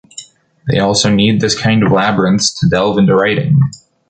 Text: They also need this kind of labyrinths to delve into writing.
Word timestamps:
They 0.67 0.79
also 0.79 1.11
need 1.11 1.41
this 1.41 1.53
kind 1.55 1.83
of 1.83 1.91
labyrinths 1.91 2.51
to 2.59 2.67
delve 2.67 2.97
into 2.97 3.13
writing. 3.13 3.59